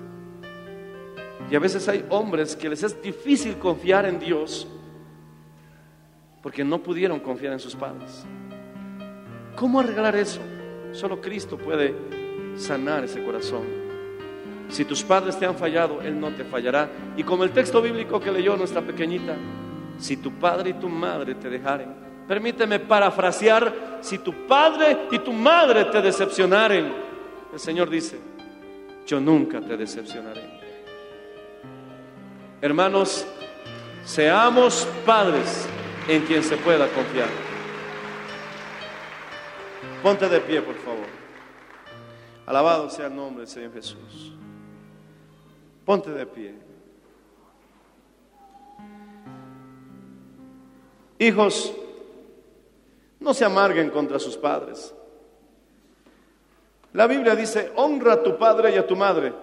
[1.51, 4.66] Y a veces hay hombres que les es difícil confiar en Dios
[6.42, 8.24] porque no pudieron confiar en sus padres.
[9.57, 10.40] ¿Cómo arreglar eso?
[10.92, 11.94] Solo Cristo puede
[12.57, 13.64] sanar ese corazón.
[14.68, 16.88] Si tus padres te han fallado, Él no te fallará.
[17.16, 19.34] Y como el texto bíblico que leyó nuestra pequeñita,
[19.99, 21.94] si tu padre y tu madre te dejaren,
[22.26, 26.92] permíteme parafrasear, si tu padre y tu madre te decepcionaren,
[27.53, 28.18] el Señor dice,
[29.07, 30.55] yo nunca te decepcionaré.
[32.61, 33.26] Hermanos,
[34.04, 35.68] seamos padres
[36.09, 37.28] en quien se pueda confiar.
[40.02, 41.07] Ponte de pie, por favor.
[42.46, 44.32] Alabado sea el nombre del Señor Jesús.
[45.84, 46.54] Ponte de pie.
[51.18, 51.74] Hijos,
[53.20, 54.94] no se amarguen contra sus padres.
[56.94, 59.34] La Biblia dice, honra a tu padre y a tu madre.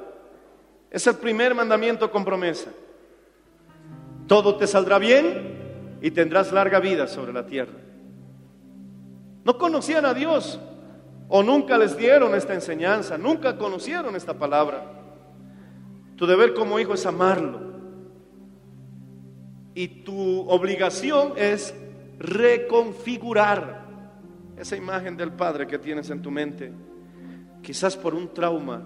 [0.90, 2.72] Es el primer mandamiento con promesa.
[4.28, 7.80] Todo te saldrá bien y tendrás larga vida sobre la tierra.
[9.44, 10.60] No conocían a Dios
[11.28, 14.86] o nunca les dieron esta enseñanza, nunca conocieron esta palabra.
[16.16, 17.74] Tu deber como hijo es amarlo.
[19.76, 21.74] Y tu obligación es
[22.20, 23.84] reconfigurar
[24.58, 26.72] esa imagen del Padre que tienes en tu mente,
[27.62, 28.84] quizás por un trauma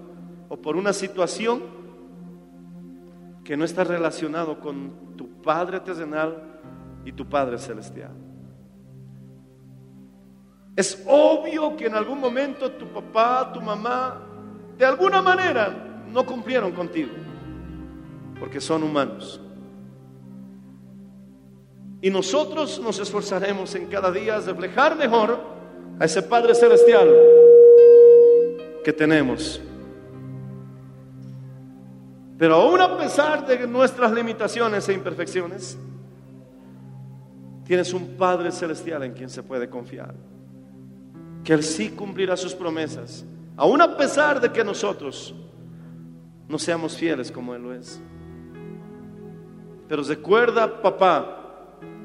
[0.49, 1.76] o por una situación
[3.47, 6.59] que no está relacionado con tu Padre terrenal
[7.05, 8.11] y tu Padre celestial.
[10.75, 14.21] Es obvio que en algún momento tu papá, tu mamá,
[14.77, 17.13] de alguna manera no cumplieron contigo,
[18.37, 19.39] porque son humanos.
[22.01, 25.39] Y nosotros nos esforzaremos en cada día reflejar mejor
[25.97, 27.15] a ese Padre Celestial
[28.83, 29.61] que tenemos.
[32.37, 35.77] Pero aún a pesar de nuestras limitaciones e imperfecciones,
[37.63, 40.13] tienes un Padre Celestial en quien se puede confiar.
[41.43, 43.25] Que Él sí cumplirá sus promesas,
[43.55, 45.33] aún a pesar de que nosotros
[46.47, 47.99] no seamos fieles como Él lo es.
[49.87, 51.37] Pero recuerda, papá,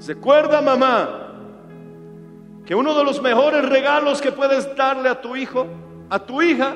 [0.06, 1.28] Recuerda, mamá,
[2.66, 5.66] que uno de los mejores regalos que puedes darle a tu hijo,
[6.10, 6.74] a tu hija,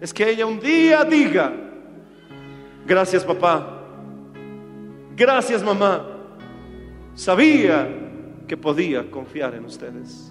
[0.00, 1.52] es que ella un día diga,
[2.88, 3.82] gracias papá,
[5.14, 6.04] gracias mamá,
[7.14, 7.88] sabía
[8.48, 10.30] que podía confiar en ustedes.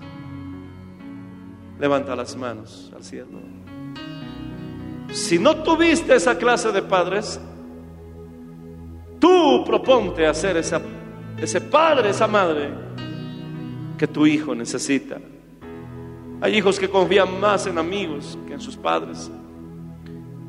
[1.79, 3.39] Levanta las manos al cielo.
[5.11, 7.39] Si no tuviste esa clase de padres,
[9.19, 10.81] tú proponte hacer esa
[11.37, 12.71] ese padre, esa madre
[13.97, 15.17] que tu hijo necesita.
[16.41, 19.31] Hay hijos que confían más en amigos que en sus padres.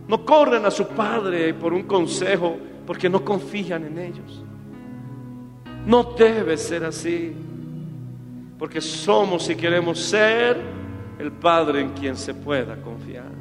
[0.08, 2.56] No corren a su padre por un consejo
[2.86, 4.42] porque no confían en ellos.
[5.86, 7.32] No debe ser así.
[8.58, 10.56] Porque somos y queremos ser
[11.18, 13.38] el padre en quien se pueda confiar.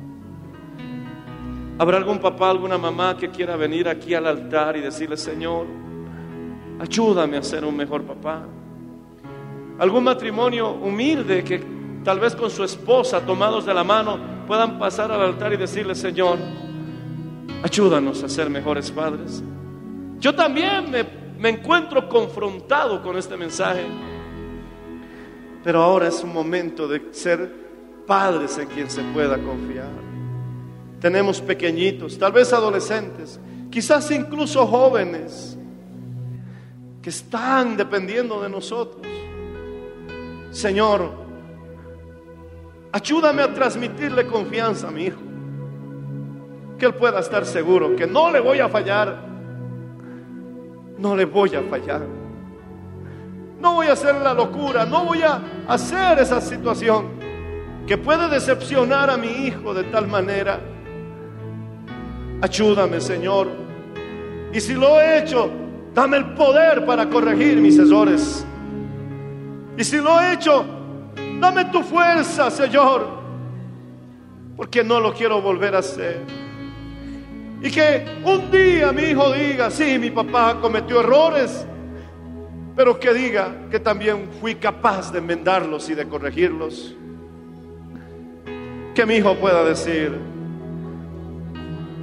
[1.80, 5.66] ¿Habrá algún papá, alguna mamá que quiera venir aquí al altar y decirle, Señor,
[6.80, 8.44] Ayúdame a ser un mejor papá.
[9.80, 11.60] Algún matrimonio humilde que
[12.04, 15.94] tal vez con su esposa tomados de la mano puedan pasar al altar y decirle,
[15.94, 16.38] Señor,
[17.64, 19.44] ayúdanos a ser mejores padres.
[20.20, 21.06] Yo también me,
[21.38, 23.86] me encuentro confrontado con este mensaje,
[25.64, 27.68] pero ahora es un momento de ser
[28.08, 29.92] padres en quien se pueda confiar.
[31.00, 33.40] Tenemos pequeñitos, tal vez adolescentes,
[33.70, 35.58] quizás incluso jóvenes
[37.02, 39.06] que están dependiendo de nosotros.
[40.50, 41.27] Señor,
[42.98, 45.20] ayúdame a transmitirle confianza a mi hijo.
[46.78, 49.18] Que él pueda estar seguro que no le voy a fallar.
[50.98, 52.02] No le voy a fallar.
[53.60, 54.86] No voy a hacer la locura.
[54.86, 57.18] No voy a hacer esa situación
[57.88, 60.60] que puede decepcionar a mi hijo de tal manera.
[62.42, 63.48] Ayúdame, Señor.
[64.54, 65.52] Y si lo he hecho,
[65.98, 68.46] Dame el poder para corregir mis errores.
[69.80, 70.64] Y si lo he hecho,
[71.40, 73.08] dame tu fuerza, Señor,
[74.56, 76.22] porque no lo quiero volver a hacer.
[77.62, 81.66] Y que un día mi hijo diga, sí, mi papá cometió errores,
[82.76, 86.96] pero que diga que también fui capaz de enmendarlos y de corregirlos.
[88.94, 90.18] Que mi hijo pueda decir,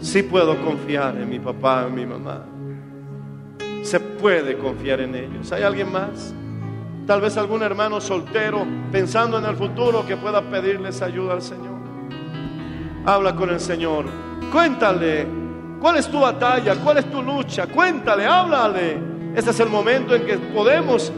[0.00, 2.46] sí puedo confiar en mi papá, en mi mamá
[3.84, 5.52] se puede confiar en ellos.
[5.52, 6.34] ¿Hay alguien más?
[7.06, 11.74] Tal vez algún hermano soltero pensando en el futuro que pueda pedirles ayuda al Señor.
[13.04, 14.06] Habla con el Señor.
[14.50, 15.26] Cuéntale
[15.80, 17.66] cuál es tu batalla, cuál es tu lucha.
[17.66, 18.98] Cuéntale, háblale.
[19.34, 21.12] Este es el momento en que podemos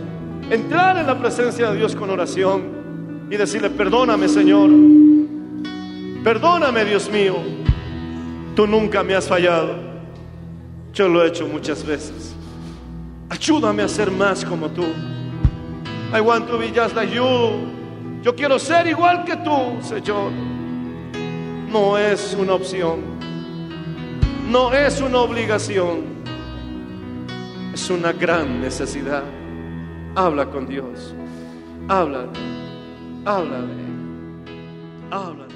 [0.51, 4.70] entrar en la presencia de Dios con oración y decirle, perdóname Señor,
[6.26, 7.37] Perdóname, Dios mío.
[8.57, 9.76] Tú nunca me has fallado.
[10.93, 12.34] Yo lo he hecho muchas veces.
[13.28, 14.87] Ayúdame a ser más como tú.
[16.12, 17.72] I want to be just like you.
[18.22, 20.32] Yo quiero ser igual que tú, Señor.
[21.68, 23.02] No es una opción.
[24.50, 26.04] No es una obligación.
[27.74, 29.24] Es una gran necesidad.
[30.14, 31.14] Habla con Dios.
[31.88, 32.30] Háblale.
[33.24, 33.74] Háblale.
[35.11, 35.55] Háblale.